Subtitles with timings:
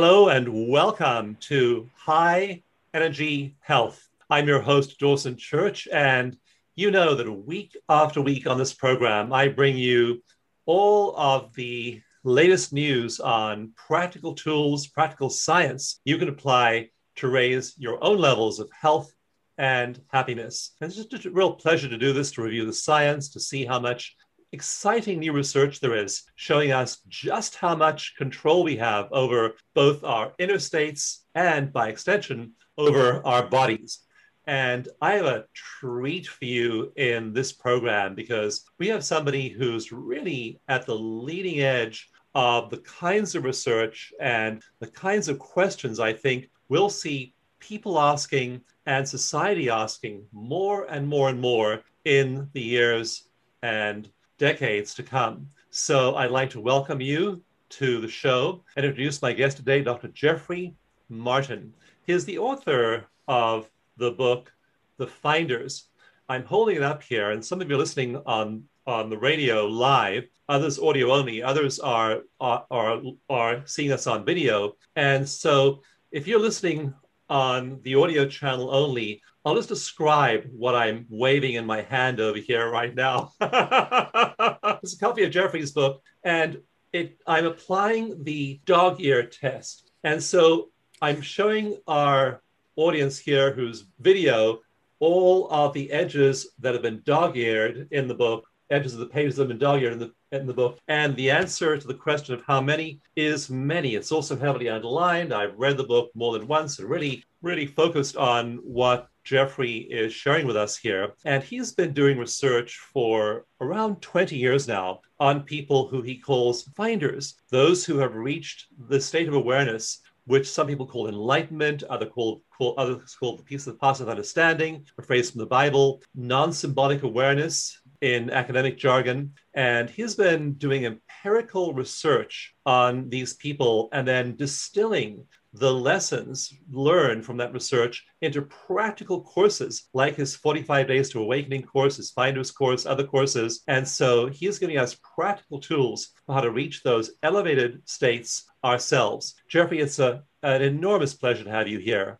[0.00, 2.62] Hello and welcome to High
[2.94, 4.08] Energy Health.
[4.30, 6.36] I'm your host, Dawson Church, and
[6.76, 10.22] you know that week after week on this program, I bring you
[10.66, 17.74] all of the latest news on practical tools, practical science you can apply to raise
[17.76, 19.12] your own levels of health
[19.58, 20.76] and happiness.
[20.80, 23.64] And it's just a real pleasure to do this, to review the science, to see
[23.64, 24.14] how much
[24.52, 30.04] exciting new research there is showing us just how much control we have over both
[30.04, 34.00] our inner states and, by extension, over our bodies.
[34.46, 39.92] And I have a treat for you in this program because we have somebody who's
[39.92, 46.00] really at the leading edge of the kinds of research and the kinds of questions
[46.00, 52.48] I think we'll see people asking and society asking more and more and more in
[52.54, 53.28] the years
[53.62, 54.08] and
[54.38, 55.48] decades to come.
[55.70, 60.08] So I'd like to welcome you to the show and introduce my guest today, Dr.
[60.08, 60.74] Jeffrey
[61.08, 61.74] Martin.
[62.06, 64.52] He is the author of the book,
[64.96, 65.88] The Finders.
[66.28, 69.66] I'm holding it up here, and some of you are listening on, on the radio
[69.66, 74.76] live, others audio only, others are, are, are, are seeing us on video.
[74.96, 75.82] And so
[76.12, 76.94] if you're listening
[77.28, 82.36] on the audio channel only, I'll just describe what I'm waving in my hand over
[82.36, 83.32] here right now.
[83.40, 86.60] it's a copy of Jeffrey's book, and
[86.92, 89.90] it, I'm applying the dog ear test.
[90.04, 90.68] And so
[91.00, 92.42] I'm showing our
[92.76, 94.58] audience here whose video
[94.98, 99.06] all of the edges that have been dog eared in the book, edges of the
[99.06, 100.78] pages that have been dog eared in the, in the book.
[100.88, 103.94] And the answer to the question of how many is many.
[103.94, 105.32] It's also heavily underlined.
[105.32, 110.14] I've read the book more than once and really, really focused on what Jeffrey is
[110.14, 111.12] sharing with us here.
[111.26, 116.62] And he's been doing research for around 20 years now on people who he calls
[116.74, 122.04] finders, those who have reached the state of awareness which some people call enlightenment, other
[122.04, 126.02] call, call, others call the peace of the passive understanding, a phrase from the Bible,
[126.14, 129.32] non-symbolic awareness in academic jargon.
[129.54, 137.24] And he's been doing empirical research on these people and then distilling the lessons learned
[137.24, 142.50] from that research into practical courses like his 45 Days to Awakening course, his Finders
[142.50, 143.62] course, other courses.
[143.66, 149.34] And so he's giving us practical tools for how to reach those elevated states ourselves.
[149.48, 152.18] Jeffrey, it's a, an enormous pleasure to have you here.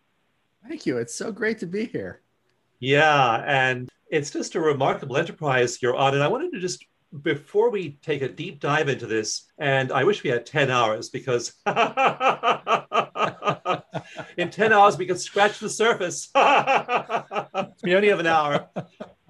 [0.66, 0.98] Thank you.
[0.98, 2.22] It's so great to be here.
[2.80, 3.44] Yeah.
[3.46, 6.14] And it's just a remarkable enterprise you're on.
[6.14, 6.84] And I wanted to just
[7.22, 11.08] before we take a deep dive into this, and I wish we had 10 hours
[11.08, 11.52] because
[14.36, 16.30] in 10 hours we could scratch the surface.
[17.82, 18.68] we only have an hour.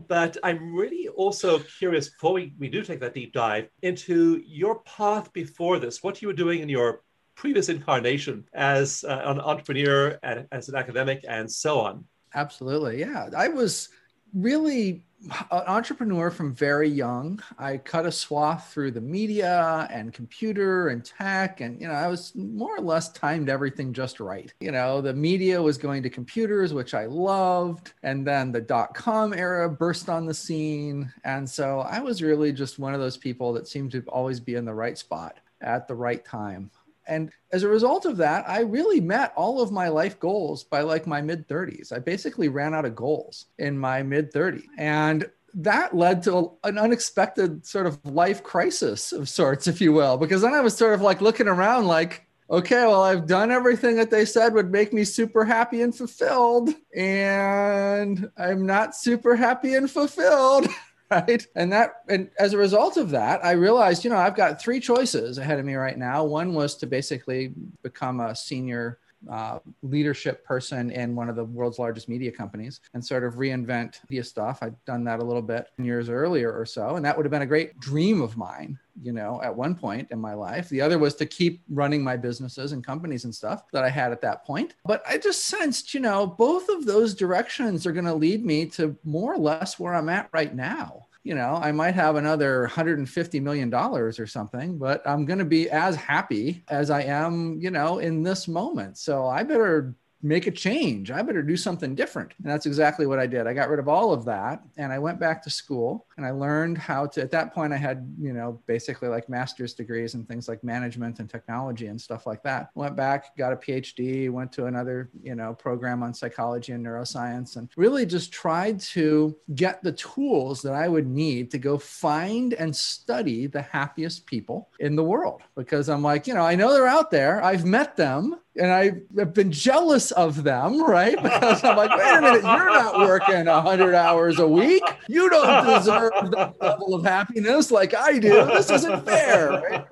[0.08, 4.80] But I'm really also curious before we, we do take that deep dive into your
[4.80, 7.02] path before this, what you were doing in your
[7.34, 12.04] previous incarnation as uh, an entrepreneur and as an academic and so on.
[12.34, 12.98] Absolutely.
[13.00, 13.28] Yeah.
[13.36, 13.90] I was
[14.34, 15.04] really
[15.50, 17.42] an entrepreneur from very young.
[17.58, 21.60] I cut a swath through the media and computer and tech.
[21.60, 24.52] And, you know, I was more or less timed everything just right.
[24.60, 27.92] You know, the media was going to computers, which I loved.
[28.02, 31.12] And then the dot com era burst on the scene.
[31.24, 34.54] And so I was really just one of those people that seemed to always be
[34.54, 36.70] in the right spot at the right time.
[37.08, 40.82] And as a result of that, I really met all of my life goals by
[40.82, 41.92] like my mid 30s.
[41.92, 44.64] I basically ran out of goals in my mid 30s.
[44.76, 50.16] And that led to an unexpected sort of life crisis of sorts, if you will,
[50.16, 53.96] because then I was sort of like looking around like, okay, well, I've done everything
[53.96, 59.74] that they said would make me super happy and fulfilled, and I'm not super happy
[59.74, 60.68] and fulfilled.
[61.10, 61.46] right?
[61.54, 64.80] And that and as a result of that i realized you know i've got three
[64.80, 66.24] choices ahead of me right now.
[66.24, 68.98] One was to basically become a senior
[69.30, 73.98] uh, leadership person in one of the world's largest media companies and sort of reinvent
[74.08, 74.58] media stuff.
[74.62, 77.42] I'd done that a little bit years earlier or so, and that would have been
[77.42, 78.78] a great dream of mine.
[79.02, 80.68] you know, at one point in my life.
[80.68, 84.12] The other was to keep running my businesses and companies and stuff that I had
[84.12, 84.74] at that point.
[84.84, 88.66] But I just sensed, you know, both of those directions are going to lead me
[88.66, 92.62] to more or less where I'm at right now you know, I might have another
[92.62, 97.58] 150 million dollars or something, but I'm going to be as happy as I am,
[97.60, 98.98] you know, in this moment.
[98.98, 101.10] So I better make a change.
[101.10, 102.32] I better do something different.
[102.38, 103.46] And that's exactly what I did.
[103.46, 106.30] I got rid of all of that and I went back to school and I
[106.30, 110.26] learned how to, at that point, I had, you know, basically like master's degrees and
[110.26, 112.70] things like management and technology and stuff like that.
[112.74, 117.56] Went back, got a PhD, went to another, you know, program on psychology and neuroscience
[117.56, 122.54] and really just tried to get the tools that I would need to go find
[122.54, 126.72] and study the happiest people in the world because I'm like, you know, I know
[126.72, 127.42] they're out there.
[127.42, 131.20] I've met them and I have been jealous of them, right?
[131.22, 134.82] Because I'm like, wait a minute, you're not working 100 hours a week.
[135.08, 138.44] You don't deserve that level of happiness like I do.
[138.46, 139.86] This isn't fair.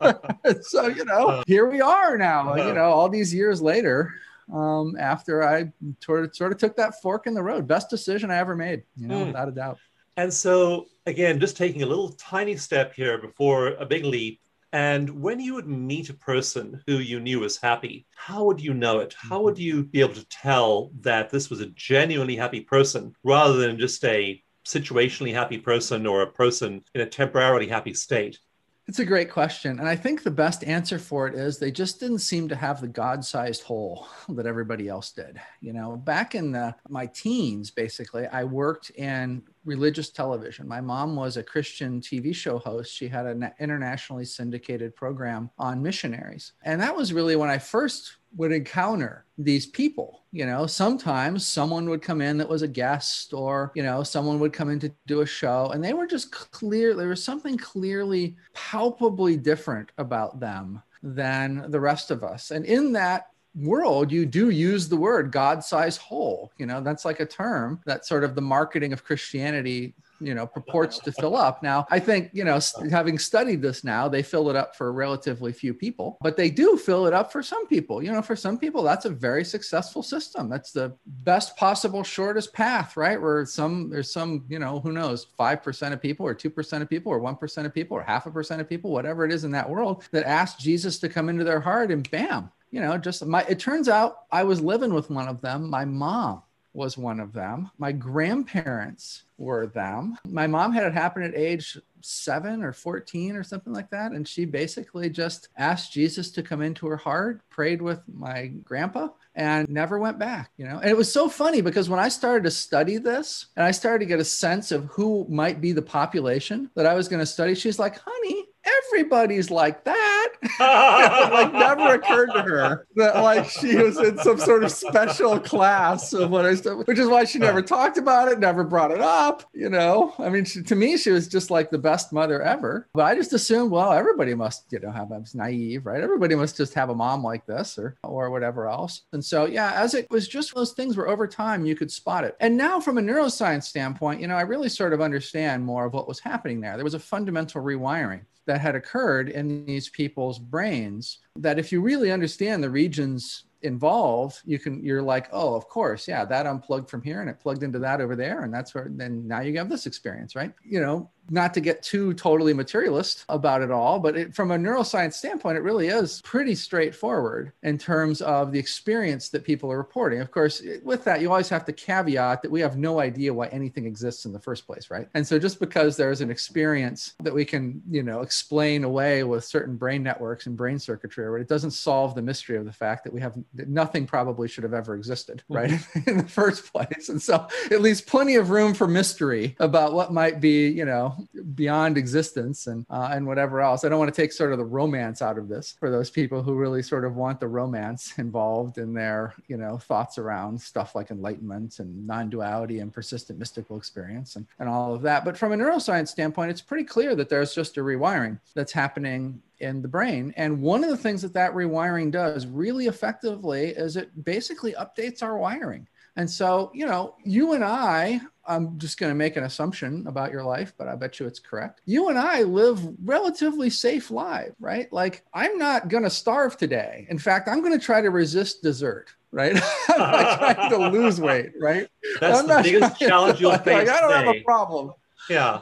[0.00, 0.16] Right?
[0.62, 4.12] so, you know, here we are now, you know, all these years later.
[4.52, 5.72] Um, after I
[6.04, 8.82] sort of, sort of took that fork in the road, best decision I ever made,
[8.96, 9.26] you know, mm.
[9.28, 9.78] without a doubt.
[10.16, 14.40] And so, again, just taking a little tiny step here before a big leap,
[14.72, 18.72] and when you would meet a person who you knew was happy, how would you
[18.72, 19.14] know it?
[19.18, 19.62] How would mm-hmm.
[19.62, 24.02] you be able to tell that this was a genuinely happy person rather than just
[24.04, 28.38] a situationally happy person or a person in a temporarily happy state?
[28.88, 29.78] It's a great question.
[29.78, 32.80] And I think the best answer for it is they just didn't seem to have
[32.80, 35.40] the God sized hole that everybody else did.
[35.60, 40.66] You know, back in the, my teens, basically, I worked in religious television.
[40.66, 42.92] My mom was a Christian TV show host.
[42.92, 46.52] She had an internationally syndicated program on missionaries.
[46.62, 50.22] And that was really when I first would encounter these people.
[50.32, 54.38] You know, sometimes someone would come in that was a guest, or, you know, someone
[54.40, 56.94] would come in to do a show, and they were just clear.
[56.94, 62.50] There was something clearly, palpably different about them than the rest of us.
[62.50, 67.20] And in that world you do use the word god-sized hole you know that's like
[67.20, 69.94] a term that sort of the marketing of christianity
[70.24, 71.62] you know purports to fill up.
[71.62, 72.58] Now i think you know
[72.90, 76.76] having studied this now they fill it up for relatively few people but they do
[76.76, 78.02] fill it up for some people.
[78.02, 80.48] You know for some people that's a very successful system.
[80.48, 83.20] That's the best possible shortest path right?
[83.20, 87.12] Where some there's some you know who knows 5% of people or 2% of people
[87.12, 89.68] or 1% of people or half a percent of people whatever it is in that
[89.68, 93.44] world that ask jesus to come into their heart and bam you know, just my,
[93.48, 95.68] it turns out I was living with one of them.
[95.68, 96.42] My mom
[96.74, 97.70] was one of them.
[97.78, 100.16] My grandparents were them.
[100.26, 104.12] My mom had it happen at age seven or 14 or something like that.
[104.12, 109.08] And she basically just asked Jesus to come into her heart, prayed with my grandpa,
[109.34, 110.78] and never went back, you know.
[110.78, 114.00] And it was so funny because when I started to study this and I started
[114.00, 117.26] to get a sense of who might be the population that I was going to
[117.26, 120.21] study, she's like, honey, everybody's like that.
[120.58, 126.12] like never occurred to her that like she was in some sort of special class
[126.12, 129.00] of what I studied, which is why she never talked about it, never brought it
[129.00, 129.44] up.
[129.54, 132.88] You know, I mean, she, to me, she was just like the best mother ever.
[132.92, 135.12] But I just assumed, well, everybody must, you know, have.
[135.12, 136.02] I was naive, right?
[136.02, 139.02] Everybody must just have a mom like this, or or whatever else.
[139.12, 142.24] And so, yeah, as it was just those things where over time you could spot
[142.24, 142.36] it.
[142.40, 145.92] And now, from a neuroscience standpoint, you know, I really sort of understand more of
[145.92, 146.76] what was happening there.
[146.76, 151.80] There was a fundamental rewiring that had occurred in these people's brains that if you
[151.80, 156.90] really understand the regions involved you can you're like oh of course yeah that unplugged
[156.90, 159.56] from here and it plugged into that over there and that's where then now you
[159.56, 160.52] have this experience right?
[160.64, 164.56] You know not to get too totally materialist about it all, but it, from a
[164.56, 169.78] neuroscience standpoint, it really is pretty straightforward in terms of the experience that people are
[169.78, 170.20] reporting.
[170.20, 173.46] Of course, with that, you always have to caveat that we have no idea why
[173.48, 175.08] anything exists in the first place, right?
[175.14, 179.44] And so just because there's an experience that we can, you know, explain away with
[179.44, 183.04] certain brain networks and brain circuitry, or it doesn't solve the mystery of the fact
[183.04, 186.00] that we have that nothing probably should have ever existed, right, mm-hmm.
[186.10, 187.08] in the first place.
[187.08, 191.11] And so it leaves plenty of room for mystery about what might be, you know,
[191.54, 193.84] beyond existence and uh, and whatever else.
[193.84, 196.42] I don't want to take sort of the romance out of this for those people
[196.42, 200.94] who really sort of want the romance involved in their you know thoughts around stuff
[200.94, 205.24] like enlightenment and non-duality and persistent mystical experience and, and all of that.
[205.24, 209.40] But from a neuroscience standpoint, it's pretty clear that there's just a rewiring that's happening
[209.62, 210.34] in the brain.
[210.36, 215.22] And one of the things that that rewiring does really effectively is it basically updates
[215.22, 215.86] our wiring.
[216.16, 220.32] And so, you know, you and I, I'm just going to make an assumption about
[220.32, 221.80] your life, but I bet you it's correct.
[221.84, 224.92] You and I live relatively safe lives, right?
[224.92, 227.06] Like, I'm not going to starve today.
[227.08, 229.54] In fact, I'm going to try to resist dessert, right?
[229.88, 231.88] I'm not trying to lose weight, right?
[232.20, 233.88] That's I'm the biggest challenge you'll face.
[233.88, 234.26] Like, I don't today.
[234.26, 234.92] have a problem.
[235.30, 235.60] Yeah.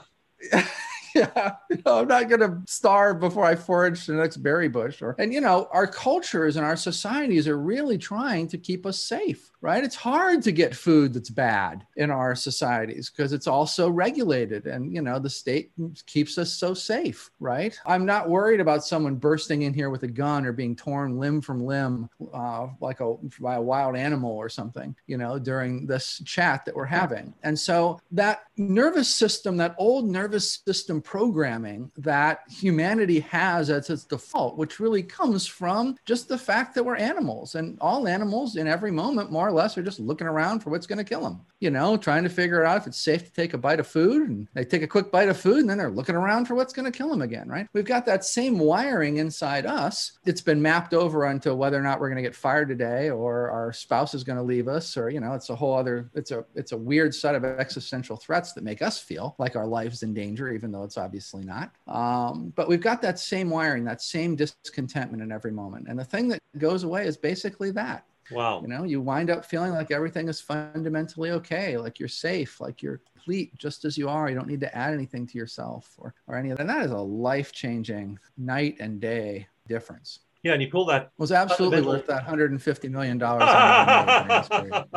[1.14, 5.02] yeah, you know, I'm not going to starve before I forage the next berry bush.
[5.02, 8.98] Or, and you know, our cultures and our societies are really trying to keep us
[8.98, 9.82] safe, right?
[9.82, 14.94] It's hard to get food that's bad in our societies because it's also regulated, and
[14.94, 15.72] you know, the state
[16.06, 17.78] keeps us so safe, right?
[17.86, 21.40] I'm not worried about someone bursting in here with a gun or being torn limb
[21.40, 26.22] from limb, uh, like a by a wild animal or something, you know, during this
[26.24, 27.34] chat that we're having.
[27.42, 34.04] And so that nervous system, that old nervous system programming that humanity has as its
[34.04, 38.68] default, which really comes from just the fact that we're animals and all animals in
[38.68, 41.40] every moment, more or less, are just looking around for what's going to kill them,
[41.58, 44.28] you know, trying to figure out if it's safe to take a bite of food.
[44.28, 46.72] And they take a quick bite of food and then they're looking around for what's
[46.72, 47.66] going to kill them again, right?
[47.72, 50.12] We've got that same wiring inside us.
[50.26, 53.50] It's been mapped over onto whether or not we're going to get fired today or
[53.50, 56.30] our spouse is going to leave us or, you know, it's a whole other, it's
[56.30, 60.04] a, it's a weird set of existential threats that make us feel like our life's
[60.04, 61.70] in danger, even though it's obviously not.
[61.86, 65.86] Um, but we've got that same wiring, that same discontentment in every moment.
[65.88, 68.06] And the thing that goes away is basically that.
[68.32, 68.60] Wow.
[68.60, 72.82] You know, you wind up feeling like everything is fundamentally okay, like you're safe, like
[72.82, 74.28] you're complete just as you are.
[74.28, 76.62] You don't need to add anything to yourself or, or any of that.
[76.62, 80.18] And that is a life changing night and day difference.
[80.42, 83.48] Yeah, and you call that was absolutely worth that 150 million dollars.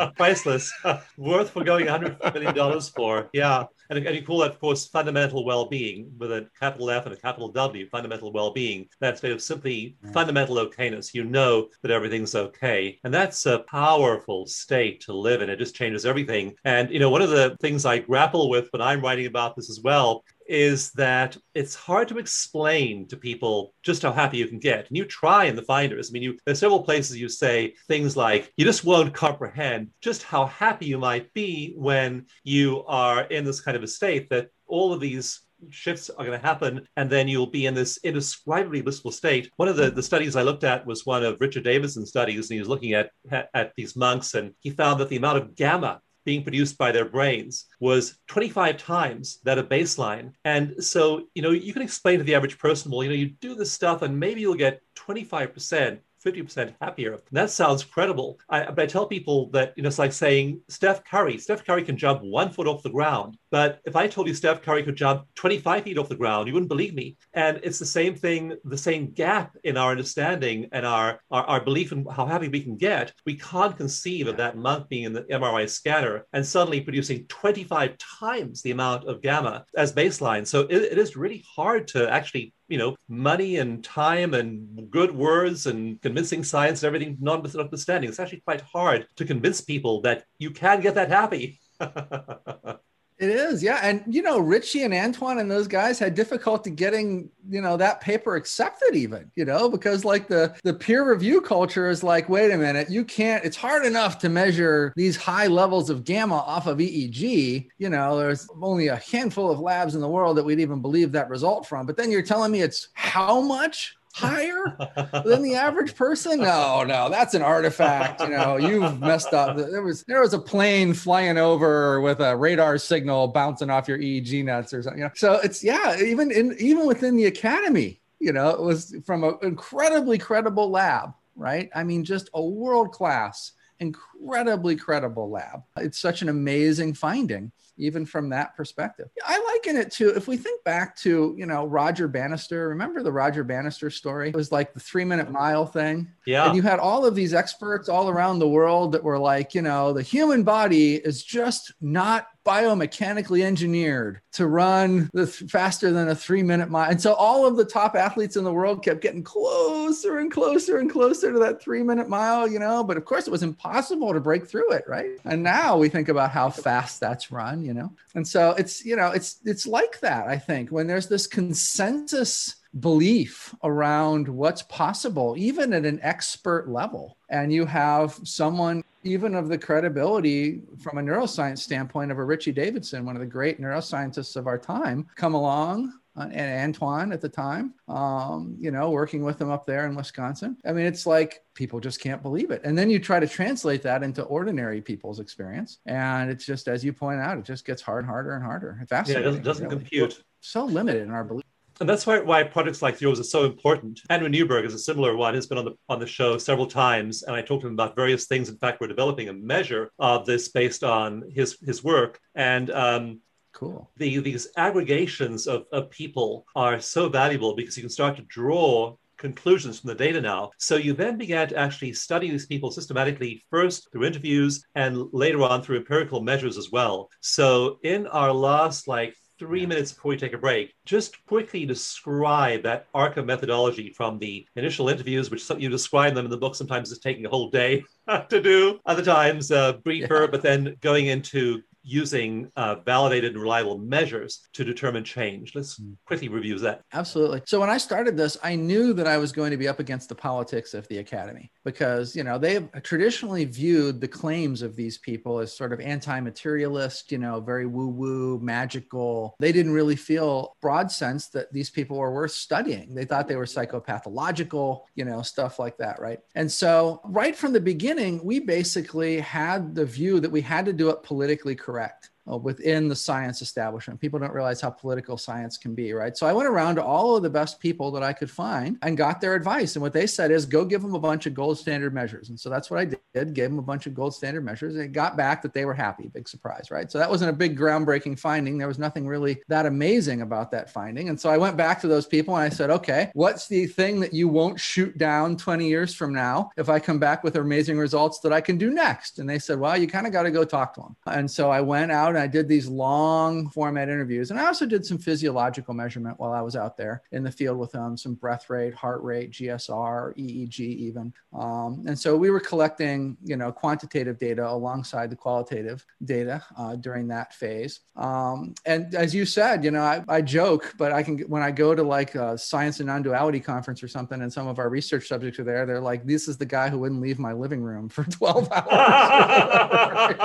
[0.16, 0.72] Priceless,
[1.18, 3.30] worth for going 100 million dollars for.
[3.34, 7.14] Yeah, and, and you call that, of course, fundamental well-being with a capital F and
[7.14, 7.90] a capital W.
[7.90, 8.88] Fundamental well-being.
[9.02, 10.14] That state of simply mm.
[10.14, 11.14] fundamental okayness.
[11.14, 15.50] You know that everything's okay, and that's a powerful state to live in.
[15.50, 16.54] It just changes everything.
[16.64, 19.70] And you know, one of the things I grapple with when I'm writing about this
[19.70, 24.60] as well is that it's hard to explain to people just how happy you can
[24.60, 24.88] get.
[24.88, 26.10] And you try in the finders.
[26.10, 30.24] I mean, you, there's several places you say things like, you just won't comprehend just
[30.24, 34.50] how happy you might be when you are in this kind of a state that
[34.68, 38.82] all of these shifts are going to happen and then you'll be in this indescribably
[38.82, 42.10] blissful state one of the, the studies i looked at was one of richard davidson's
[42.10, 45.16] studies and he was looking at, at, at these monks and he found that the
[45.16, 50.32] amount of gamma being produced by their brains was 25 times that of baseline.
[50.46, 53.30] And so, you know, you can explain to the average person, well, you know, you
[53.42, 57.20] do this stuff and maybe you'll get 25% 50% happier.
[57.32, 58.40] That sounds credible.
[58.50, 61.38] I, but I tell people that, you know, it's like saying Steph Curry.
[61.38, 63.38] Steph Curry can jump one foot off the ground.
[63.54, 66.56] But if I told you Steph Curry could jump 25 feet off the ground, you
[66.56, 67.18] wouldn't believe me.
[67.36, 71.64] And it's the same thing, the same gap in our understanding and our, our, our
[71.64, 73.14] belief in how happy we can get.
[73.28, 77.96] We can't conceive of that monk being in the MRI scanner and suddenly producing 25
[78.00, 80.48] times the amount of gamma as baseline.
[80.48, 85.12] So it, it is really hard to actually you know, money and time and good
[85.12, 88.10] words and convincing science and everything notwithstanding.
[88.10, 91.60] It's actually quite hard to convince people that you can get that happy.
[93.20, 93.80] It is, yeah.
[93.84, 98.02] And you know, Richie and Antoine and those guys had difficulty getting, you know, that
[98.02, 102.52] paper accepted even, you know, because like the the peer review culture is like, wait
[102.52, 106.66] a minute, you can't, it's hard enough to measure these high levels of gamma off
[106.66, 107.68] of EEG.
[107.78, 111.12] You know, there's only a handful of labs in the world that we'd even believe
[111.12, 111.86] that result from.
[111.86, 113.96] But then you're telling me it's how much?
[114.14, 114.78] Higher
[115.26, 116.40] than the average person?
[116.40, 118.22] No, no, that's an artifact.
[118.22, 119.58] You know, you've messed up.
[119.58, 123.98] There was there was a plane flying over with a radar signal bouncing off your
[123.98, 125.00] EEG nuts or something.
[125.00, 125.12] You know?
[125.16, 129.36] So it's yeah, even in even within the academy, you know, it was from an
[129.42, 131.70] incredibly credible lab, right?
[131.76, 135.64] I mean, just a world class, incredibly credible lab.
[135.78, 139.10] It's such an amazing finding even from that perspective.
[139.26, 142.70] I liken it to if we think back to, you know, Roger Bannister.
[142.70, 144.30] Remember the Roger Bannister story?
[144.30, 146.12] It was like the three minute mile thing.
[146.26, 146.46] Yeah.
[146.46, 149.62] And you had all of these experts all around the world that were like, you
[149.62, 156.16] know, the human body is just not biomechanically engineered to run th- faster than a
[156.16, 156.90] three minute mile.
[156.90, 160.78] And so all of the top athletes in the world kept getting closer and closer
[160.78, 162.84] and closer to that three minute mile, you know.
[162.84, 165.12] But of course, it was impossible to break through it, right?
[165.26, 167.92] And now we think about how fast that's run, you know.
[168.16, 172.56] And so it's, you know, it's it's like that, I think, when there's this consensus
[172.80, 177.18] belief around what's possible, even at an expert level.
[177.30, 182.52] And you have someone, even of the credibility from a neuroscience standpoint, of a Richie
[182.52, 185.94] Davidson, one of the great neuroscientists of our time, come along.
[186.16, 189.96] Uh, and Antoine at the time, um, you know, working with them up there in
[189.96, 190.56] Wisconsin.
[190.64, 192.62] I mean, it's like people just can't believe it.
[192.64, 195.80] And then you try to translate that into ordinary people's experience.
[195.88, 198.80] And it's just, as you point out, it just gets hard, harder and harder.
[198.88, 199.24] Fascinating.
[199.24, 199.78] Yeah, it doesn't, doesn't really.
[199.78, 200.24] compute.
[200.40, 201.46] So limited in our belief.
[201.80, 204.02] And that's why, why projects like yours are so important.
[204.10, 205.34] Andrew Newberg is a similar one.
[205.34, 207.96] He's been on the on the show several times, and I talked to him about
[207.96, 208.50] various things.
[208.50, 212.20] In fact, we're developing a measure of this based on his his work.
[212.36, 213.20] And um,
[213.54, 213.92] Cool.
[213.98, 218.96] The, these aggregations of, of people are so valuable because you can start to draw
[219.18, 220.52] conclusions from the data now.
[220.58, 225.44] So you then began to actually study these people systematically, first through interviews and later
[225.44, 227.10] on through empirical measures as well.
[227.22, 232.64] So in our last like three minutes before we take a break, just quickly describe
[232.64, 236.56] that arc of methodology from the initial interviews, which you describe them in the book
[236.56, 237.84] sometimes it's taking a whole day
[238.30, 240.28] to do, other times uh, briefer, yeah.
[240.28, 245.54] but then going into using uh, validated and reliable measures to determine change.
[245.54, 245.94] Let's hmm.
[246.06, 246.82] quickly review that.
[246.94, 247.42] Absolutely.
[247.46, 250.10] So when I started this, I knew that I was going to be up against
[250.10, 254.76] the politics of the academy because, you know, they have traditionally viewed the claims of
[254.76, 259.36] these people as sort of anti-materialist, you know, very woo-woo, magical.
[259.40, 262.96] They didn't really feel broad sense that these people were worth studying.
[262.96, 266.20] They thought they were psychopathological, you know, stuff like that, right?
[266.36, 270.74] And so right from the beginning, we basically had the view that we had to
[270.74, 274.00] do it politically correct correct uh, within the science establishment.
[274.00, 276.16] People don't realize how political science can be, right?
[276.16, 278.98] So I went around to all of the best people that I could find and
[278.98, 279.76] got their advice.
[279.76, 282.30] And what they said is go give them a bunch of gold standard measures.
[282.30, 284.76] And so that's what I did, gave them a bunch of gold standard measures.
[284.76, 286.08] And it got back that they were happy.
[286.08, 286.92] Big surprise, right?
[286.92, 288.58] So that wasn't a big groundbreaking finding.
[288.58, 291.10] There was nothing really that amazing about that finding.
[291.10, 294.00] And so I went back to those people and I said, okay, what's the thing
[294.00, 297.78] that you won't shoot down 20 years from now if I come back with amazing
[297.78, 299.20] results that I can do next?
[299.20, 300.96] And they said, well, you kind of got to go talk to them.
[301.06, 304.32] And so I went out and I did these long format interviews.
[304.32, 307.58] And I also did some physiological measurement while I was out there in the field
[307.58, 311.14] with them, some breath rate, heart rate, GSR, EEG even.
[311.34, 316.76] Um, and so we were collecting, you know, quantitative data alongside the qualitative data uh,
[316.76, 317.80] during that phase.
[317.96, 321.52] Um, and as you said, you know, I, I, joke, but I can, when I
[321.52, 325.08] go to like a science and non-duality conference or something, and some of our research
[325.08, 327.90] subjects are there, they're like, this is the guy who wouldn't leave my living room
[327.90, 330.16] for 12 hours.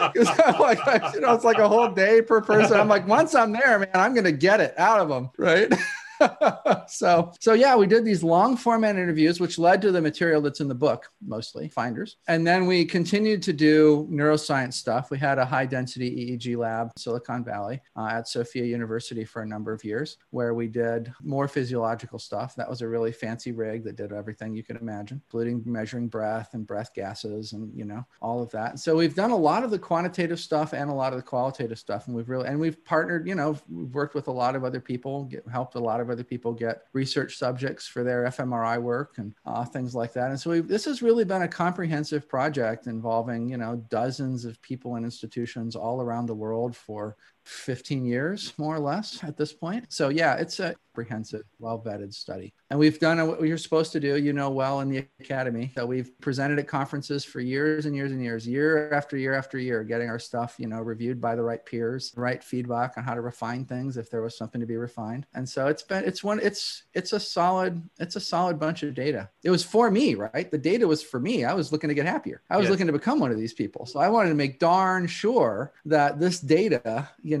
[0.60, 0.78] like,
[1.14, 2.78] you know, it's like a whole day per person.
[2.78, 5.30] I'm like, once I'm there, man, I'm to get it out of them.
[5.36, 5.72] Right.
[6.88, 10.60] so so yeah we did these long format interviews which led to the material that's
[10.60, 12.16] in the book mostly finders.
[12.28, 15.10] And then we continued to do neuroscience stuff.
[15.10, 19.46] We had a high density eeg lab silicon valley uh, at Sofia university for a
[19.46, 22.54] number of years where we did more physiological stuff.
[22.56, 26.54] That was a really fancy rig that did everything you could imagine including measuring breath
[26.54, 28.78] and breath gases and you know all of that.
[28.78, 31.78] So we've done a lot of the quantitative stuff and a lot of the qualitative
[31.78, 34.64] stuff and we've really and we've partnered you know we've worked with a lot of
[34.64, 38.80] other people get, helped a lot of other people get research subjects for their fMRI
[38.80, 40.30] work and uh, things like that.
[40.30, 44.96] And so this has really been a comprehensive project involving, you know, dozens of people
[44.96, 49.86] and institutions all around the world for 15 years, more or less, at this point.
[49.92, 52.52] So, yeah, it's a comprehensive, well vetted study.
[52.70, 55.86] And we've done what you're supposed to do, you know, well in the academy that
[55.86, 59.82] we've presented at conferences for years and years and years, year after year after year,
[59.82, 63.20] getting our stuff, you know, reviewed by the right peers, right feedback on how to
[63.20, 65.26] refine things if there was something to be refined.
[65.34, 68.94] And so it's been, it's one, it's, it's a solid, it's a solid bunch of
[68.94, 69.28] data.
[69.42, 70.50] It was for me, right?
[70.50, 71.44] The data was for me.
[71.44, 72.42] I was looking to get happier.
[72.50, 72.70] I was yes.
[72.72, 73.86] looking to become one of these people.
[73.86, 77.39] So I wanted to make darn sure that this data, you know,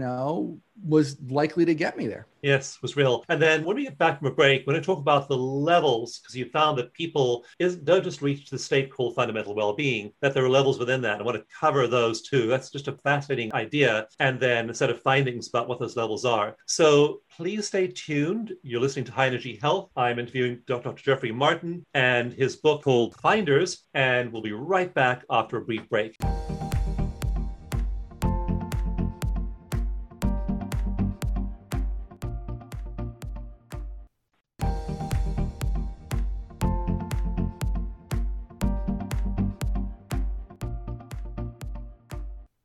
[0.82, 2.26] was likely to get me there.
[2.42, 3.22] Yes, was real.
[3.28, 5.36] And then when we get back from a break, we're going to talk about the
[5.36, 10.12] levels because you found that people is, don't just reach the state called fundamental well-being,
[10.22, 11.20] that there are levels within that.
[11.20, 12.46] I want to cover those too.
[12.46, 14.06] That's just a fascinating idea.
[14.20, 16.56] And then a set of findings about what those levels are.
[16.66, 18.54] So please stay tuned.
[18.62, 19.90] You're listening to High Energy Health.
[19.96, 20.94] I'm interviewing Dr.
[20.94, 23.84] Jeffrey Martin and his book called Finders.
[23.92, 26.16] And we'll be right back after a brief break.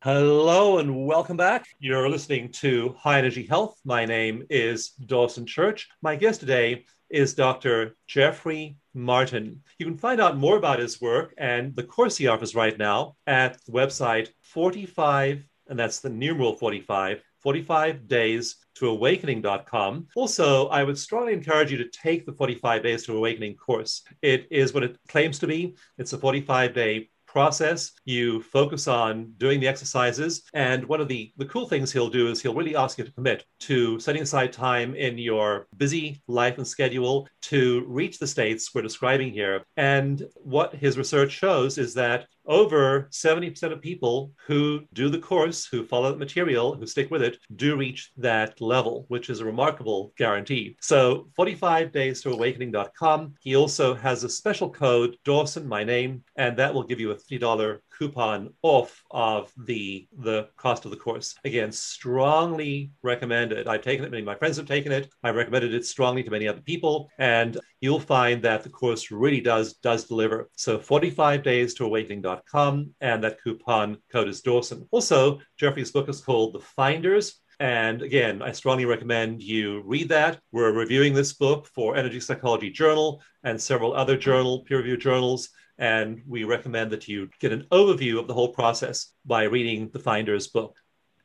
[0.05, 1.65] Hello and welcome back.
[1.79, 3.79] You're listening to High Energy Health.
[3.83, 5.89] My name is Dawson Church.
[6.03, 7.95] My guest today is Dr.
[8.05, 9.63] Jeffrey Martin.
[9.79, 13.15] You can find out more about his work and the course he offers right now
[13.25, 20.07] at the website 45, and that's the numeral 45, 45 days to awakening.com.
[20.15, 24.03] Also, I would strongly encourage you to take the 45 days to awakening course.
[24.21, 25.75] It is what it claims to be.
[25.97, 27.91] It's a 45 day process.
[28.05, 30.43] You focus on doing the exercises.
[30.53, 33.11] And one of the, the cool things he'll do is he'll really ask you to
[33.11, 38.73] commit to setting aside time in your busy life and schedule to reach the states
[38.73, 39.65] we're describing here.
[39.75, 45.65] And what his research shows is that over 70% of people who do the course,
[45.65, 49.45] who follow the material, who stick with it, do reach that level, which is a
[49.45, 50.75] remarkable guarantee.
[50.81, 53.35] So 45 days to awakening.com.
[53.39, 57.15] He also has a special code, Dawson, my name, and that will give you a
[57.15, 61.35] $50 coupon off of the the cost of the course.
[61.45, 63.67] Again, strongly recommended.
[63.67, 65.09] I've taken it, many of my friends have taken it.
[65.23, 69.41] I recommended it strongly to many other people, and you'll find that the course really
[69.41, 70.49] does does deliver.
[70.55, 74.87] So 45 days to awakening.com, and that coupon code is Dawson.
[74.91, 77.41] Also, Jeffrey's book is called The Finders.
[77.59, 80.39] And again, I strongly recommend you read that.
[80.51, 85.49] We're reviewing this book for Energy Psychology Journal and several other journal peer reviewed journals.
[85.77, 89.99] And we recommend that you get an overview of the whole process by reading the
[89.99, 90.75] Finder's book.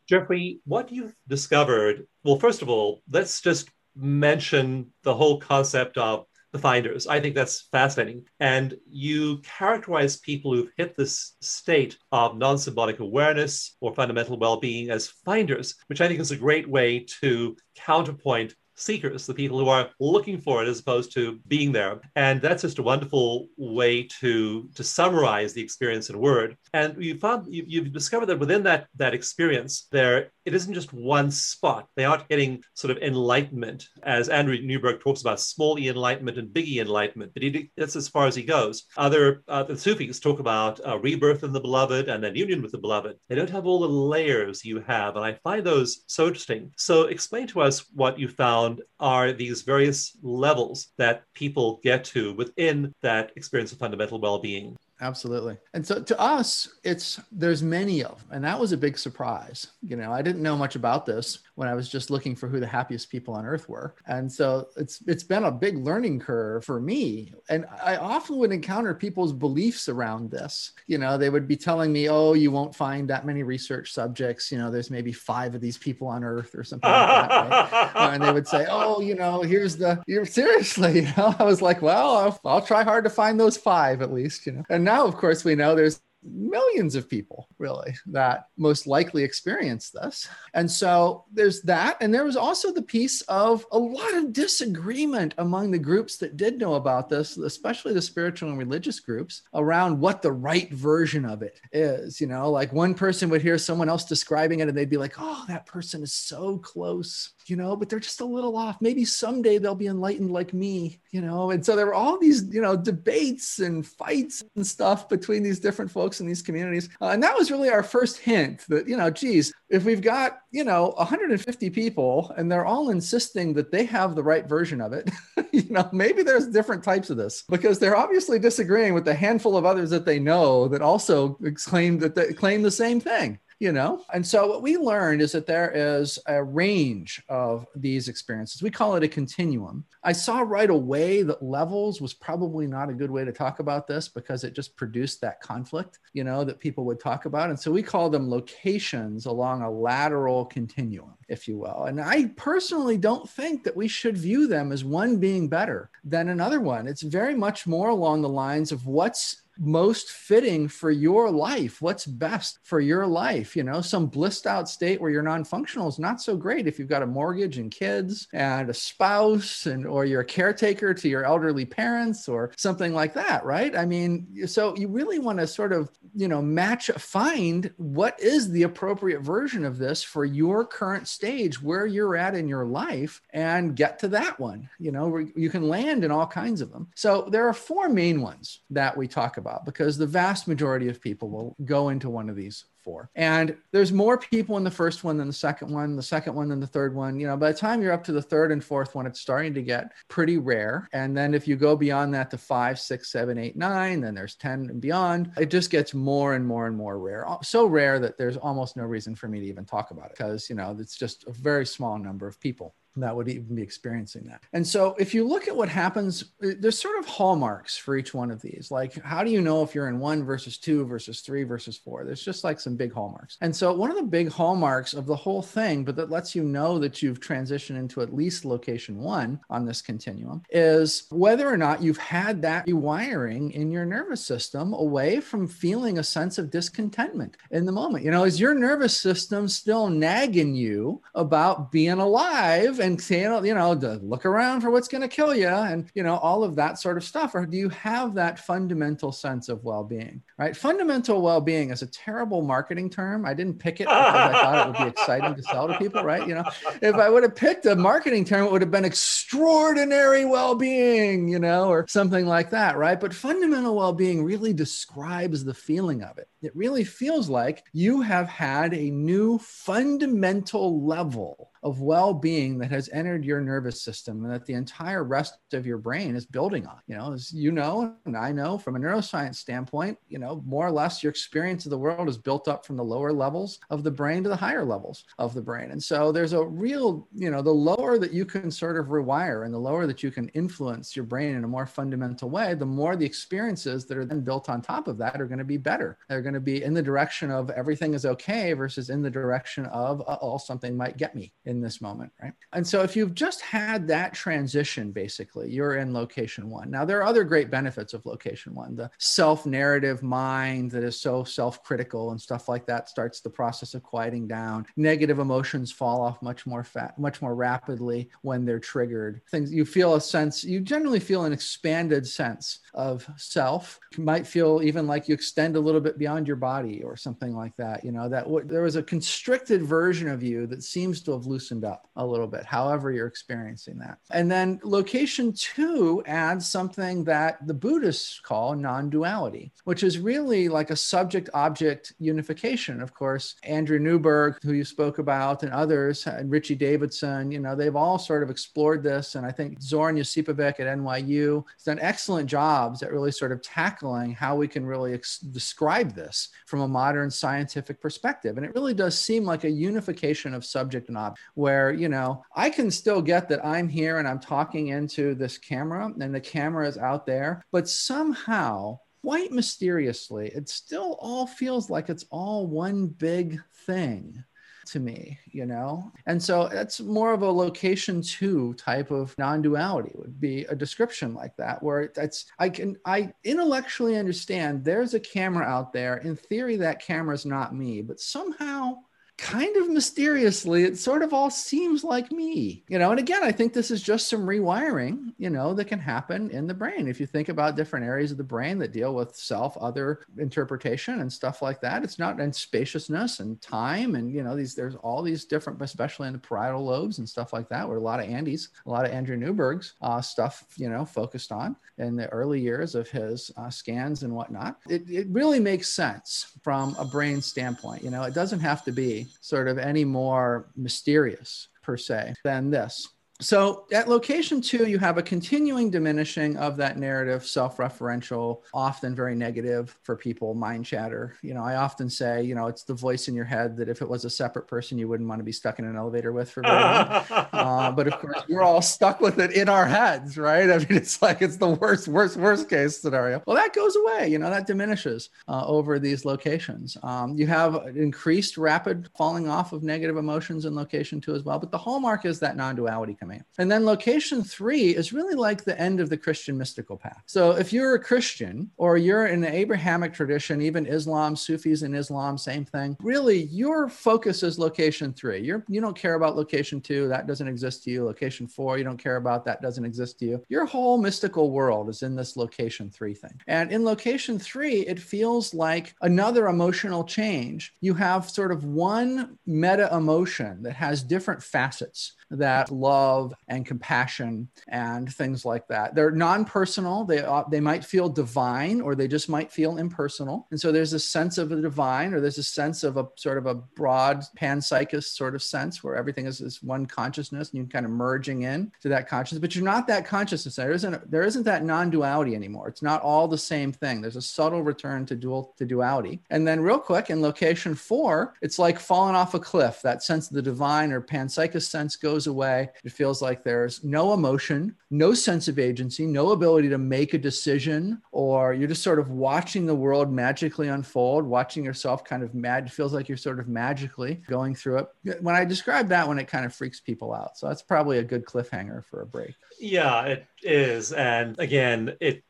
[0.08, 6.26] Jeffrey, what you've discovered, well, first of all, let's just mention the whole concept of
[6.52, 7.06] the finders.
[7.06, 8.24] I think that's fascinating.
[8.40, 14.58] And you characterize people who've hit this state of non symbolic awareness or fundamental well
[14.58, 19.58] being as finders, which I think is a great way to counterpoint seekers, the people
[19.58, 22.00] who are looking for it as opposed to being there.
[22.16, 26.56] And that's just a wonderful way to to summarize the experience in word.
[26.72, 30.92] And you found you, you've discovered that within that that experience, there it isn't just
[30.92, 31.88] one spot.
[31.96, 36.52] They aren't getting sort of enlightenment, as Andrew Newberg talks about small e enlightenment and
[36.52, 37.32] big e enlightenment.
[37.34, 38.84] But he, that's as far as he goes.
[38.96, 42.72] Other uh, the Sufis talk about uh, rebirth in the beloved and then union with
[42.72, 43.16] the beloved.
[43.28, 46.72] They don't have all the layers you have, and I find those so interesting.
[46.76, 52.04] So explain to us what you found found are these various levels that people get
[52.04, 55.56] to within that experience of fundamental well-being absolutely.
[55.74, 59.68] And so to us it's there's many of them and that was a big surprise
[59.82, 62.58] you know i didn't know much about this when i was just looking for who
[62.58, 63.94] the happiest people on earth were.
[64.06, 67.34] And so it's it's been a big learning curve for me.
[67.50, 70.72] And i often would encounter people's beliefs around this.
[70.86, 74.50] You know they would be telling me oh you won't find that many research subjects.
[74.50, 78.14] You know there's maybe five of these people on earth or something like that right?
[78.14, 81.34] and they would say oh you know here's the you're seriously you know?
[81.38, 84.52] I was like well I'll, I'll try hard to find those five at least you
[84.52, 84.64] know?
[84.70, 89.90] And now, of course, we know there's millions of people really that most likely experience
[89.90, 90.28] this.
[90.54, 91.96] And so there's that.
[92.00, 96.36] And there was also the piece of a lot of disagreement among the groups that
[96.36, 101.24] did know about this, especially the spiritual and religious groups around what the right version
[101.24, 102.20] of it is.
[102.20, 105.14] You know, like one person would hear someone else describing it and they'd be like,
[105.18, 108.80] oh, that person is so close, you know, but they're just a little off.
[108.80, 111.50] Maybe someday they'll be enlightened like me, you know.
[111.50, 115.60] And so there were all these, you know, debates and fights and stuff between these
[115.60, 116.88] different folks in these communities.
[117.00, 120.40] Uh, and that was really our first hint that, you know, geez, if we've got,
[120.50, 124.92] you know, 150 people and they're all insisting that they have the right version of
[124.92, 125.10] it,
[125.52, 129.56] you know, maybe there's different types of this because they're obviously disagreeing with the handful
[129.56, 133.72] of others that they know that also claim that they claim the same thing you
[133.72, 134.02] know?
[134.12, 138.62] And so what we learned is that there is a range of these experiences.
[138.62, 139.84] We call it a continuum.
[140.02, 143.86] I saw right away that levels was probably not a good way to talk about
[143.86, 147.50] this because it just produced that conflict, you know, that people would talk about.
[147.50, 151.84] And so we call them locations along a lateral continuum, if you will.
[151.84, 156.30] And I personally don't think that we should view them as one being better than
[156.30, 156.86] another one.
[156.86, 161.82] It's very much more along the lines of what's most fitting for your life.
[161.82, 163.54] What's best for your life?
[163.54, 166.66] You know some blissed out state where you're non-functional is not so great.
[166.66, 170.94] If you've got a mortgage and kids and a spouse and or you're a caretaker
[170.94, 173.76] to your elderly parents or something like that right?
[173.76, 178.50] I mean so you really want to sort of you know match find what is
[178.50, 183.20] the appropriate version of this for your current stage where you're at in your life
[183.30, 184.70] and get to that one.
[184.78, 186.88] You know you can land in all kinds of them.
[186.94, 190.88] So there are four main ones that we talk about about because the vast majority
[190.88, 192.64] of people will go into one of these
[193.14, 196.48] And there's more people in the first one than the second one, the second one
[196.48, 197.18] than the third one.
[197.18, 199.54] You know, by the time you're up to the third and fourth one, it's starting
[199.54, 200.88] to get pretty rare.
[200.92, 204.34] And then if you go beyond that to five, six, seven, eight, nine, then there's
[204.36, 207.28] 10 and beyond, it just gets more and more and more rare.
[207.28, 210.16] Uh, so rare that there's almost no reason for me to even talk about it
[210.16, 213.62] because, you know, it's just a very small number of people that would even be
[213.62, 214.42] experiencing that.
[214.52, 218.12] And so if you look at what happens, uh, there's sort of hallmarks for each
[218.12, 218.70] one of these.
[218.70, 222.04] Like, how do you know if you're in one versus two versus three versus four?
[222.04, 223.36] There's just like some big hallmarks.
[223.40, 226.42] And so one of the big hallmarks of the whole thing, but that lets you
[226.42, 231.56] know that you've transitioned into at least location one on this continuum, is whether or
[231.56, 236.50] not you've had that rewiring in your nervous system away from feeling a sense of
[236.50, 238.04] discontentment in the moment.
[238.04, 242.80] You know, is your nervous system still nagging you about being alive?
[242.80, 245.90] and saying, oh, you know, to look around for what's going to kill you and,
[245.94, 247.34] you know, all of that sort of stuff?
[247.34, 250.56] Or do you have that fundamental sense of well being, right?
[250.56, 253.24] Fundamental well being is a terrible marketing term.
[253.24, 256.04] I didn't pick it because I thought it would be exciting to sell to people,
[256.04, 256.28] right?
[256.28, 256.44] You know,
[256.82, 261.26] if I would have picked a marketing term, it would have been extraordinary well being,
[261.26, 263.00] you know, or something like that, right?
[263.00, 266.28] But fundamental well being really describes the feeling of it.
[266.42, 272.70] It really feels like you have had a new fundamental level of well being that
[272.70, 276.66] has entered your nervous system and that the entire rest of your brain is building
[276.66, 276.78] on.
[276.86, 280.66] You know, as you know, and I know from a neuroscience standpoint, you know, more
[280.66, 283.82] or less your experience of the world is built up from the lower levels of
[283.82, 285.70] the brain to the higher levels of the brain.
[285.70, 289.44] And so there's a real, you know, the lower that you can sort of rewire
[289.44, 292.66] and the lower that you can influence your brain in a more fundamental way, the
[292.66, 295.58] more the experiences that are then built on top of that are going to be
[295.58, 295.98] better.
[296.08, 299.66] They're going to be in the direction of everything is okay versus in the direction
[299.66, 302.32] of, oh, something might get me in this moment, right?
[302.52, 306.70] And so if you've just had that transition, basically, you're in location one.
[306.70, 308.76] Now, there are other great benefits of location one.
[308.76, 313.28] The self narrative mind that is so self critical and stuff like that starts the
[313.28, 314.64] process of quieting down.
[314.76, 319.20] Negative emotions fall off much more fat, much more rapidly when they're triggered.
[319.30, 323.80] Things you feel a sense, you generally feel an expanded sense of self.
[323.98, 327.34] You might feel even like you extend a little bit beyond your body or something
[327.34, 327.84] like that.
[327.84, 331.26] You know, that w- there was a constricted version of you that seems to have
[331.26, 333.98] loosened up a little bit, however you're experiencing that.
[334.10, 340.48] And then location two adds something that the Buddhists call non duality, which is really
[340.48, 342.80] like a subject object unification.
[342.80, 347.54] Of course, Andrew Newberg, who you spoke about, and others, and Richie Davidson, you know,
[347.54, 349.14] they've all sort of explored this.
[349.14, 353.42] And I think Zoran Josipovic at NYU has done excellent jobs at really sort of
[353.42, 358.36] tackling how we can really ex- describe this from a modern scientific perspective.
[358.36, 362.22] And it really does seem like a unification of subject and object, where, you know,
[362.34, 366.20] I can still get that I'm here and I'm talking into this camera and the
[366.20, 372.46] camera is out there, but somehow, quite mysteriously, it still all feels like it's all
[372.46, 374.22] one big thing
[374.66, 375.90] to me, you know?
[376.06, 381.14] And so that's more of a location two type of non-duality would be a description
[381.14, 385.96] like that, where it's I can I intellectually understand there's a camera out there.
[385.96, 388.76] In theory, that camera is not me, but somehow
[389.20, 392.90] kind of mysteriously, it sort of all seems like me, you know.
[392.90, 396.46] And again, I think this is just some rewiring, you know, that can happen in
[396.46, 396.88] the brain.
[396.88, 401.00] If you think about different areas of the brain that deal with self, other interpretation
[401.00, 403.94] and stuff like that, it's not and spaciousness and time.
[403.94, 407.32] And, you know, these, there's all these different, especially in the parietal lobes and stuff
[407.32, 410.70] like that, where a lot of Andy's, a lot of Andrew Newberg's uh, stuff, you
[410.70, 414.58] know, focused on in the early years of his uh, scans and whatnot.
[414.68, 417.84] It, it really makes sense from a brain standpoint.
[417.84, 422.50] You know, it doesn't have to be sort of any more mysterious per se than
[422.50, 422.88] this.
[423.20, 429.14] So at location two, you have a continuing diminishing of that narrative, self-referential, often very
[429.14, 431.16] negative for people, mind chatter.
[431.22, 433.82] You know, I often say, you know, it's the voice in your head that if
[433.82, 436.30] it was a separate person, you wouldn't want to be stuck in an elevator with
[436.30, 437.04] for very long.
[437.32, 440.50] uh, but of course, we're all stuck with it in our heads, right?
[440.50, 443.22] I mean, it's like it's the worst, worst, worst case scenario.
[443.26, 444.08] Well, that goes away.
[444.08, 446.78] You know, that diminishes uh, over these locations.
[446.82, 451.38] Um, you have increased rapid falling off of negative emotions in location two as well.
[451.38, 455.58] But the hallmark is that non-duality coming and then location three is really like the
[455.60, 457.02] end of the Christian mystical path.
[457.06, 461.74] So if you're a Christian or you're in the Abrahamic tradition, even Islam, Sufis in
[461.74, 465.20] Islam, same thing, really your focus is location three.
[465.20, 467.84] You're, you don't care about location two, that doesn't exist to you.
[467.84, 470.24] Location four, you don't care about, that doesn't exist to you.
[470.28, 473.20] Your whole mystical world is in this location three thing.
[473.26, 477.54] And in location three, it feels like another emotional change.
[477.60, 484.28] You have sort of one meta emotion that has different facets that love and compassion
[484.48, 485.74] and things like that.
[485.74, 486.84] They're non-personal.
[486.84, 490.26] They uh, they might feel divine or they just might feel impersonal.
[490.30, 493.18] And so there's a sense of the divine or there's a sense of a sort
[493.18, 497.46] of a broad panpsychist sort of sense where everything is, is one consciousness and you're
[497.46, 500.36] kind of merging in to that consciousness, but you're not that consciousness.
[500.36, 502.48] There isn't there isn't that non-duality anymore.
[502.48, 503.80] It's not all the same thing.
[503.80, 506.00] There's a subtle return to dual to duality.
[506.10, 509.62] And then real quick in location four, it's like falling off a cliff.
[509.62, 512.48] That sense of the divine or panpsychist sense goes away.
[512.64, 516.98] It feels like there's no emotion, no sense of agency, no ability to make a
[516.98, 522.14] decision, or you're just sort of watching the world magically unfold, watching yourself kind of
[522.14, 522.52] mad.
[522.52, 525.02] Feels like you're sort of magically going through it.
[525.02, 527.16] When I describe that one, it kind of freaks people out.
[527.16, 529.14] So that's probably a good cliffhanger for a break.
[529.38, 530.72] Yeah, it is.
[530.72, 532.04] And again, it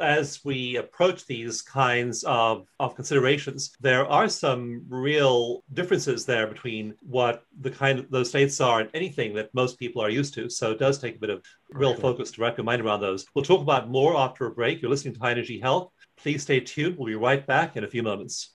[0.00, 6.94] as we approach these kinds of, of considerations, there are some real differences there between
[7.00, 10.48] what the kind of those states are and anything that most people are used to.
[10.50, 12.00] So it does take a bit of real right.
[12.00, 13.26] focus to wrap your mind around those.
[13.34, 14.82] We'll talk about more after a break.
[14.82, 15.90] You're listening to High Energy Health.
[16.16, 16.96] Please stay tuned.
[16.96, 18.54] We'll be right back in a few moments.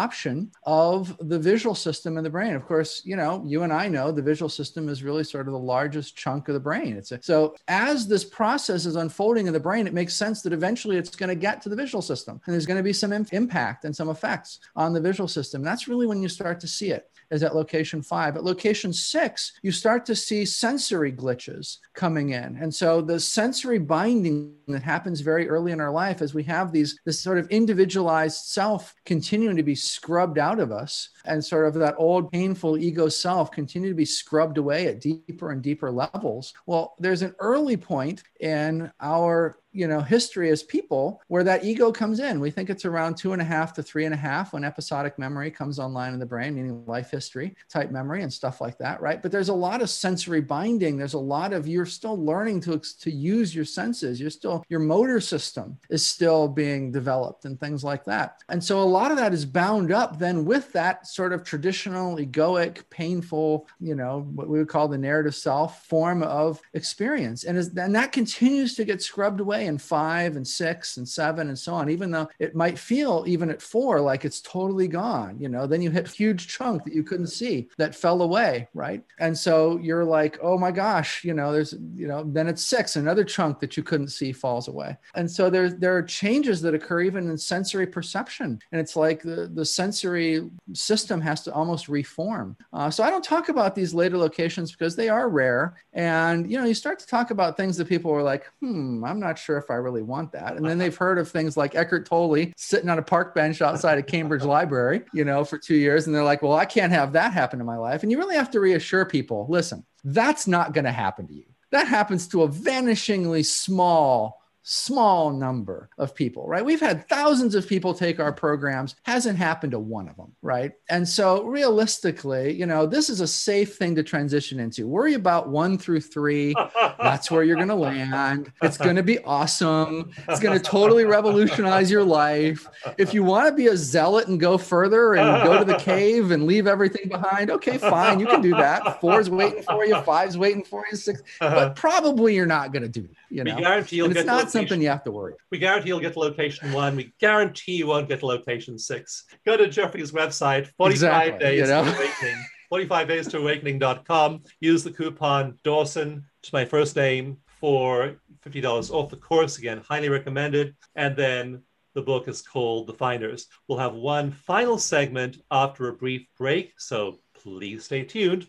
[0.65, 2.57] of the visual system in the brain brain.
[2.57, 5.53] Of course, you know, you and I know the visual system is really sort of
[5.53, 6.97] the largest chunk of the brain.
[6.97, 10.53] It's a, so as this process is unfolding in the brain, it makes sense that
[10.53, 13.13] eventually it's going to get to the visual system, and there's going to be some
[13.13, 15.63] impact and some effects on the visual system.
[15.63, 18.37] That's really when you start to see it is at location five.
[18.37, 22.57] At location six, you start to see sensory glitches coming in.
[22.61, 26.71] And so the sensory binding that happens very early in our life as we have
[26.71, 31.67] these, this sort of individualized self continuing to be scrubbed out of us and sort
[31.67, 35.91] of that old painful ego self continue to be scrubbed away at deeper and deeper
[35.91, 36.53] levels.
[36.67, 41.93] Well, there's an early point in our you know history as people where that ego
[41.93, 42.41] comes in.
[42.41, 45.19] We think it's around two and a half to three and a half when episodic
[45.19, 49.01] memory comes online in the brain meaning life history type memory and stuff like that
[49.01, 49.21] right?
[49.21, 50.97] But there's a lot of sensory binding.
[50.97, 54.21] There's a lot of you're still learning to to use your senses.
[54.21, 58.43] You're still your motor system is still being developed and things like that.
[58.49, 62.17] And so a lot of that is bound up then with that sort of traditional
[62.17, 67.45] egoic painful you know what we would call the narrative self form of experience.
[67.45, 71.09] And, as, and that continues to get scrubbed away play in five and six and
[71.09, 74.89] seven and so on, even though it might feel even at four like it's totally
[74.89, 75.37] gone.
[75.39, 79.03] You know, then you hit huge chunk that you couldn't see that fell away, right?
[79.19, 82.97] And so you're like, oh my gosh, you know, there's, you know, then it's six,
[82.97, 84.97] another chunk that you couldn't see falls away.
[85.15, 88.61] And so there, there are changes that occur even in sensory perception.
[88.73, 92.57] And it's like the, the sensory system has to almost reform.
[92.73, 95.77] Uh, so I don't talk about these later locations because they are rare.
[95.93, 99.21] And, you know, you start to talk about things that people are like, hmm, I'm
[99.21, 100.57] not sure sure if I really want that.
[100.57, 100.79] And then uh-huh.
[100.79, 104.45] they've heard of things like Eckhart Tolle sitting on a park bench outside of Cambridge
[104.45, 106.07] Library, you know, for two years.
[106.07, 108.03] And they're like, well, I can't have that happen in my life.
[108.03, 111.45] And you really have to reassure people listen, that's not going to happen to you.
[111.71, 116.65] That happens to a vanishingly small small number of people, right?
[116.65, 120.73] We've had thousands of people take our programs, hasn't happened to one of them, right?
[120.89, 124.87] And so realistically, you know, this is a safe thing to transition into.
[124.87, 126.55] Worry about one through three.
[127.01, 128.53] That's where you're going to land.
[128.63, 130.13] It's going to be awesome.
[130.29, 132.69] It's going to totally revolutionize your life.
[132.99, 136.31] If you want to be a zealot and go further and go to the cave
[136.31, 139.01] and leave everything behind, okay, fine, you can do that.
[139.01, 142.89] Four's waiting for you, five's waiting for you, six, but probably you're not going to
[142.89, 143.17] do that.
[143.33, 145.33] You know, we guarantee you'll get not something you have to worry.
[145.51, 146.95] We guarantee you'll get to location one.
[146.95, 149.25] We guarantee you won't get to location six.
[149.47, 151.85] Go to Jeffrey's website, 45 exactly, days you know?
[151.85, 152.45] to awakening.
[152.69, 154.43] 45 days to awakening.com.
[154.61, 158.17] Use the coupon Dawson, to my first name, for
[158.47, 159.57] $50 off the course.
[159.57, 160.77] Again, highly recommended.
[160.95, 161.63] And then
[161.95, 163.47] the book is called The Finders.
[163.67, 168.49] We'll have one final segment after a brief break, so please stay tuned.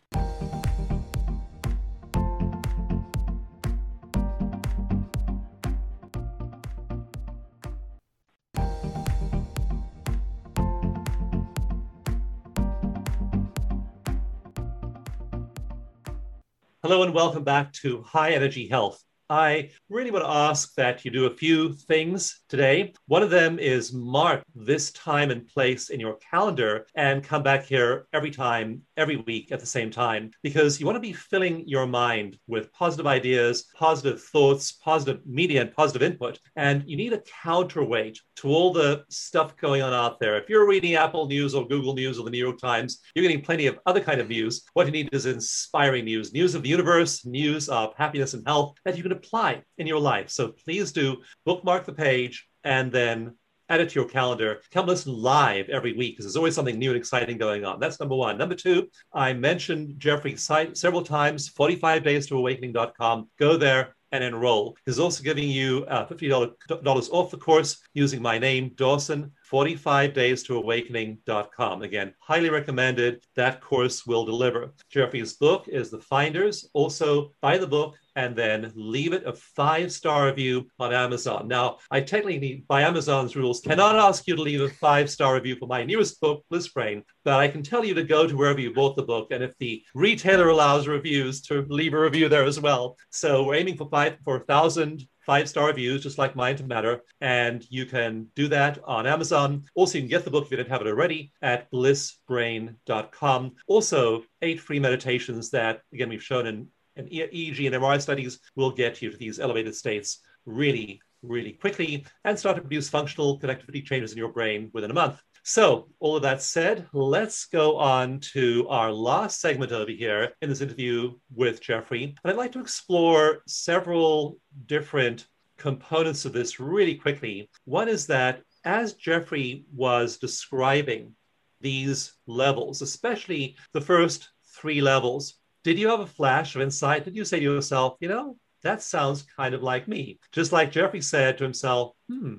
[16.85, 19.01] Hello and welcome back to High Energy Health.
[19.29, 22.93] I really want to ask that you do a few things today.
[23.05, 27.63] One of them is mark this time and place in your calendar and come back
[27.63, 31.65] here every time, every week at the same time, because you want to be filling
[31.69, 36.37] your mind with positive ideas, positive thoughts, positive media, and positive input.
[36.57, 40.37] And you need a counterweight to all the stuff going on out there.
[40.37, 43.41] If you're reading Apple News or Google News or the New York Times, you're getting
[43.41, 44.63] plenty of other kind of news.
[44.73, 48.75] What you need is inspiring news, news of the universe, news of happiness and health
[48.85, 50.29] that you can apply in your life.
[50.29, 53.35] So please do bookmark the page and then
[53.69, 54.61] add it to your calendar.
[54.71, 57.79] Come listen live every week because there's always something new and exciting going on.
[57.79, 58.37] That's number one.
[58.37, 63.29] Number two, I mentioned Jeffrey's site several times, 45 days to awakening.com.
[63.39, 64.77] Go there and enroll.
[64.85, 71.81] He's also giving you uh, $50 off the course using my name, Dawson 45daystoawakening.com.
[71.81, 73.23] Again, highly recommended.
[73.35, 74.73] That course will deliver.
[74.89, 76.69] Jeffrey's book is The Finders.
[76.73, 81.47] Also, buy the book and then leave it a five star review on Amazon.
[81.47, 85.55] Now, I technically, by Amazon's rules, cannot ask you to leave a five star review
[85.55, 88.61] for my newest book, Bliss Brain, but I can tell you to go to wherever
[88.61, 89.29] you bought the book.
[89.31, 92.97] And if the retailer allows reviews, to leave a review there as well.
[93.09, 96.63] So we're aiming for five for a thousand five star reviews, just like Mind to
[96.63, 97.01] Matter.
[97.21, 99.63] And you can do that on Amazon.
[99.75, 103.51] Also, you can get the book if you didn't have it already at blissbrain.com.
[103.67, 108.71] Also, eight free meditations that, again, we've shown in and EEG and MRI studies will
[108.71, 113.83] get you to these elevated states really, really quickly and start to produce functional connectivity
[113.83, 115.21] changes in your brain within a month.
[115.45, 120.47] So, all of that said, let's go on to our last segment over here in
[120.47, 122.15] this interview with Jeffrey.
[122.23, 125.27] And I'd like to explore several different
[125.57, 127.49] components of this really quickly.
[127.65, 131.13] One is that as Jeffrey was describing
[131.59, 135.35] these levels, especially the first three levels,
[135.65, 137.03] did you have a flash of insight?
[137.03, 140.19] Did you say to yourself, you know, that sounds kind of like me?
[140.31, 142.35] Just like Jeffrey said to himself, hmm,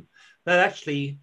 [0.47, 1.19] that actually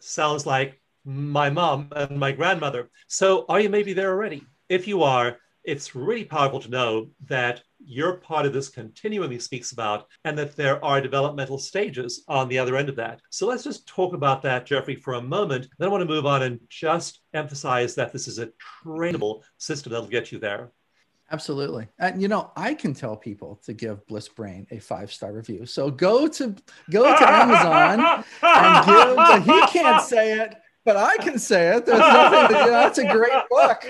[0.00, 2.90] sounds like my mom and my grandmother.
[3.08, 4.44] So are you maybe there already?
[4.68, 9.38] If you are, it's really powerful to know that you're part of this continuum he
[9.38, 13.20] speaks about and that there are developmental stages on the other end of that.
[13.30, 15.68] So let's just talk about that, Jeffrey, for a moment.
[15.78, 18.50] Then I want to move on and just emphasize that this is a
[18.84, 20.72] trainable system that'll get you there.
[21.32, 21.86] Absolutely.
[21.98, 25.64] And you know, I can tell people to give Bliss Brain a five star review.
[25.64, 26.54] So go to
[26.90, 31.86] go to Amazon and give he can't say it, but I can say it.
[31.86, 33.86] You know, that's a great book.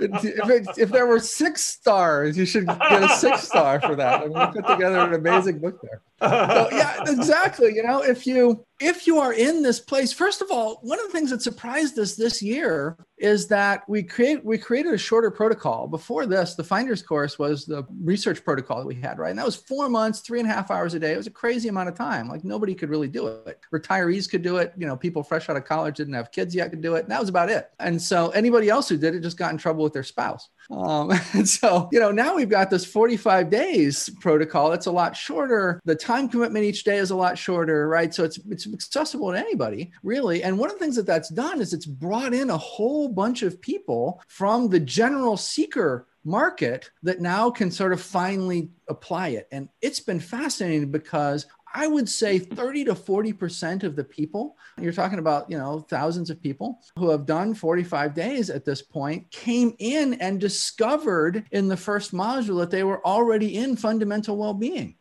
[0.00, 4.20] If, it, if there were six stars, you should get a six star for that.
[4.20, 6.00] Going to put together an amazing book there.
[6.20, 7.74] So, yeah, exactly.
[7.74, 11.06] You know, if you if you are in this place, first of all, one of
[11.06, 15.30] the things that surprised us this year is that we create we created a shorter
[15.30, 15.86] protocol.
[15.86, 19.30] Before this, the Finders course was the research protocol that we had, right?
[19.30, 21.12] And that was four months, three and a half hours a day.
[21.12, 22.28] It was a crazy amount of time.
[22.28, 23.60] Like nobody could really do it.
[23.72, 24.72] Retirees could do it.
[24.76, 27.04] You know, people fresh out of college didn't have kids yet could do it.
[27.04, 27.70] And that was about it.
[27.78, 30.48] And so anybody else who did it just got in trouble with their spouse.
[30.70, 34.72] Um, and so, you know, now we've got this 45 days protocol.
[34.72, 35.80] It's a lot shorter.
[35.84, 38.14] The time commitment each day is a lot shorter, right?
[38.14, 40.42] So it's it's accessible to anybody, really.
[40.42, 43.42] And one of the things that that's done is it's brought in a whole bunch
[43.42, 49.46] of people from the general seeker market that now can sort of finally apply it.
[49.52, 54.92] And it's been fascinating because I would say 30 to 40% of the people, you're
[54.92, 59.28] talking about, you know, thousands of people who have done 45 days at this point,
[59.32, 64.54] came in and discovered in the first module that they were already in fundamental well
[64.54, 64.94] being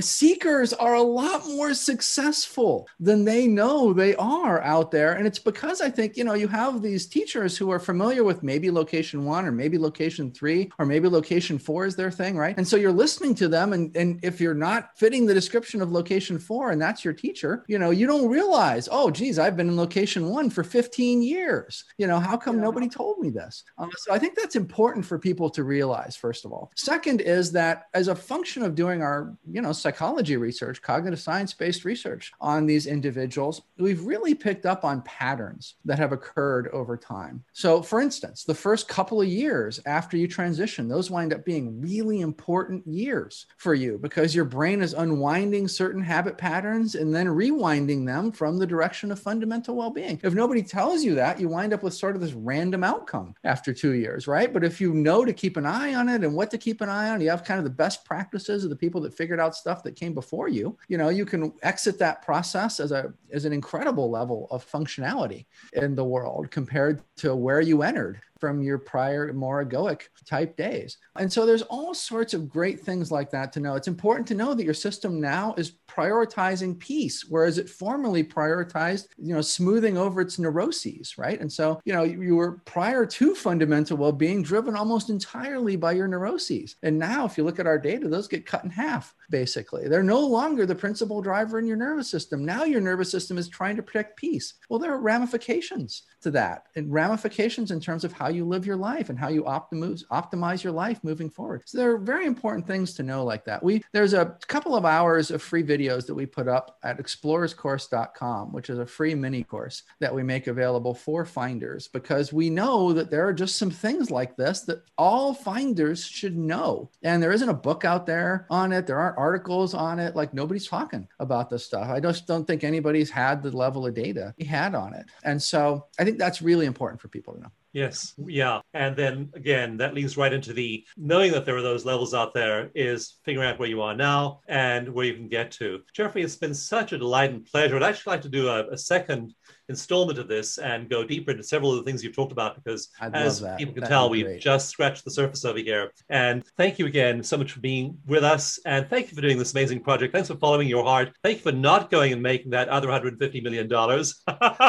[0.00, 5.12] seekers are a lot more successful than they know they are out there.
[5.12, 8.42] And it's because I think, you know, you have these teachers who are familiar with
[8.42, 12.56] maybe location one or maybe location three or maybe location four is their thing, right?
[12.56, 13.72] And so you're listening to them.
[13.72, 17.64] And, and if you're not fitting the description of location four and that's your teacher,
[17.68, 21.84] you know, you don't realize, oh, geez, I've been in location one for 15 years.
[21.98, 22.62] You know, how come yeah.
[22.62, 23.64] nobody told me this?
[23.78, 26.70] Uh, so I think that's important for people to realize, first of all.
[26.76, 31.20] Second is that as a function of doing our, you know, know, psychology research, cognitive
[31.20, 36.68] science based research on these individuals, we've really picked up on patterns that have occurred
[36.68, 37.42] over time.
[37.52, 41.80] So, for instance, the first couple of years after you transition, those wind up being
[41.80, 47.26] really important years for you because your brain is unwinding certain habit patterns and then
[47.26, 50.20] rewinding them from the direction of fundamental well being.
[50.22, 53.72] If nobody tells you that, you wind up with sort of this random outcome after
[53.72, 54.52] two years, right?
[54.52, 56.88] But if you know to keep an eye on it and what to keep an
[56.88, 59.54] eye on, you have kind of the best practices of the people that figured out
[59.60, 63.44] stuff that came before you you know you can exit that process as a as
[63.44, 68.78] an incredible level of functionality in the world compared to where you entered from your
[68.78, 70.96] prior more egoic type days.
[71.18, 73.74] And so there's all sorts of great things like that to know.
[73.74, 79.08] It's important to know that your system now is prioritizing peace, whereas it formerly prioritized,
[79.18, 81.40] you know, smoothing over its neuroses, right?
[81.40, 86.08] And so, you know, you were prior to fundamental well-being driven almost entirely by your
[86.08, 86.76] neuroses.
[86.82, 89.88] And now if you look at our data, those get cut in half, basically.
[89.88, 92.44] They're no longer the principal driver in your nervous system.
[92.44, 94.54] Now your nervous system is trying to protect peace.
[94.68, 98.76] Well, there are ramifications to that and ramifications in terms of how you live your
[98.76, 101.62] life and how you optimize optimize your life moving forward.
[101.66, 103.62] So there are very important things to know like that.
[103.62, 108.52] We there's a couple of hours of free videos that we put up at explorerscourse.com,
[108.52, 112.92] which is a free mini course that we make available for finders because we know
[112.92, 116.90] that there are just some things like this that all finders should know.
[117.02, 118.86] And there isn't a book out there on it.
[118.86, 120.16] There aren't articles on it.
[120.16, 121.88] Like nobody's talking about this stuff.
[121.88, 125.06] I just don't think anybody's had the level of data he had on it.
[125.24, 127.52] And so I think that's really important for people to know.
[127.72, 128.14] Yes.
[128.26, 128.60] Yeah.
[128.74, 132.34] And then again, that leads right into the knowing that there are those levels out
[132.34, 135.80] there is figuring out where you are now and where you can get to.
[135.94, 137.76] Jeffrey, it's been such a delight and pleasure.
[137.76, 139.34] I'd actually like to do a, a second
[139.70, 142.90] installment of this and go deeper into several of the things you've talked about because
[143.00, 145.92] I'd as people can That'd tell we've just scratched the surface over here.
[146.10, 148.58] And thank you again so much for being with us.
[148.66, 150.12] And thank you for doing this amazing project.
[150.12, 151.12] Thanks for following your heart.
[151.22, 153.60] Thank you for not going and making that other 150 million.
[153.70, 154.22] Dollars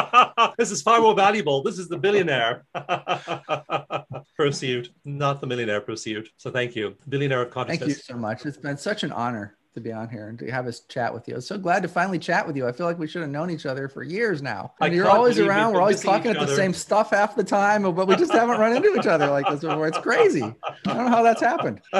[0.58, 1.64] this is far more valuable.
[1.64, 2.66] This is the billionaire
[4.38, 6.30] pursuit not the millionaire pursuit.
[6.38, 6.95] So thank you.
[7.08, 8.45] Billionaire of Thank you so much.
[8.45, 11.28] It's been such an honor to be on here and to have us chat with
[11.28, 11.36] you.
[11.36, 12.67] I'm so glad to finally chat with you.
[12.67, 14.74] I feel like we should have known each other for years now.
[14.82, 15.74] I And you're always around.
[15.74, 18.76] We're always talking at the same stuff half the time, but we just haven't run
[18.76, 19.88] into each other like this before.
[19.88, 20.43] It's crazy.
[20.43, 21.82] I don't know how that's happened.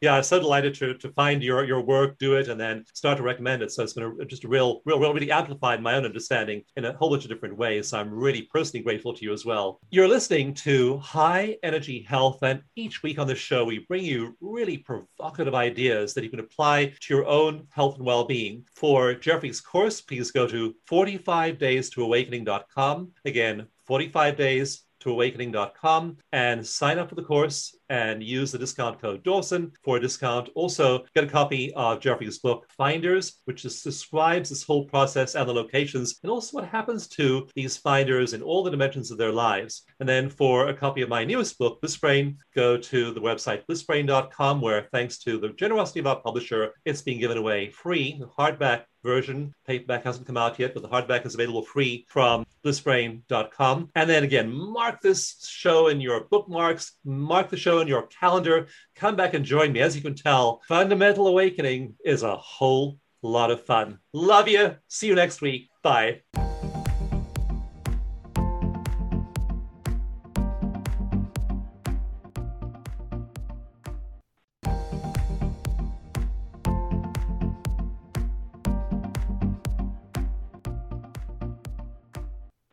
[0.00, 3.18] yeah, I'm so delighted to, to find your, your work, do it, and then start
[3.18, 3.70] to recommend it.
[3.70, 6.84] So it's been a, just a real, real, real, really amplified my own understanding in
[6.84, 7.88] a whole bunch of different ways.
[7.88, 9.80] So I'm really personally grateful to you as well.
[9.90, 14.36] You're listening to High Energy Health, and each week on the show, we bring you
[14.40, 18.64] really provocative ideas that you can apply to your own health and well-being.
[18.72, 23.12] For Jeffrey's course, please go to 45daystoawakening.com.
[23.24, 29.00] Again, 45 days to awakening.com and sign up for the course and use the discount
[29.00, 30.50] code Dawson for a discount.
[30.54, 35.52] Also, get a copy of Jeffrey's book, Finders, which describes this whole process and the
[35.52, 39.84] locations and also what happens to these finders in all the dimensions of their lives.
[40.00, 43.64] And then for a copy of my newest book, Bliss Brain, go to the website
[43.66, 48.82] blissbrain.com, where thanks to the generosity of our publisher, it's being given away free, hardback
[49.02, 49.54] version.
[49.66, 53.90] Paperback hasn't come out yet, but the hardback is available free from blissbrain.com.
[53.94, 58.66] And then again, mark this show in your bookmarks, mark the show in your calendar.
[58.94, 59.80] Come back and join me.
[59.80, 63.98] As you can tell, Fundamental Awakening is a whole lot of fun.
[64.12, 64.76] Love you.
[64.88, 65.68] See you next week.
[65.82, 66.22] Bye.